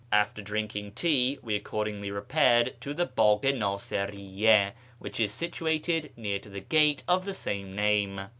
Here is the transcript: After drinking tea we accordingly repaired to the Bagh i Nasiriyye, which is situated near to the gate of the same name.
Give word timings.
After 0.11 0.41
drinking 0.41 0.93
tea 0.93 1.37
we 1.43 1.53
accordingly 1.53 2.09
repaired 2.09 2.73
to 2.79 2.91
the 2.91 3.05
Bagh 3.05 3.45
i 3.45 3.51
Nasiriyye, 3.51 4.71
which 4.97 5.19
is 5.19 5.31
situated 5.31 6.11
near 6.17 6.39
to 6.39 6.49
the 6.49 6.59
gate 6.59 7.03
of 7.07 7.23
the 7.23 7.35
same 7.35 7.75
name. 7.75 8.19